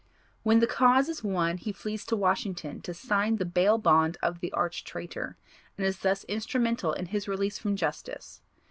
When 0.41 0.61
the 0.61 0.65
cause 0.65 1.09
is 1.09 1.23
won 1.23 1.57
he 1.59 1.71
flees 1.71 2.07
to 2.07 2.15
Washington 2.15 2.81
to 2.81 2.91
sign 2.91 3.35
the 3.35 3.45
bail 3.45 3.77
bond 3.77 4.17
of 4.23 4.39
the 4.39 4.51
arch 4.51 4.83
traitor, 4.83 5.37
and 5.77 5.85
is 5.85 5.99
thus 5.99 6.23
instrumental 6.23 6.91
in 6.93 7.05
his 7.05 7.27
release 7.27 7.59
from 7.59 7.75
justice. 7.75 8.41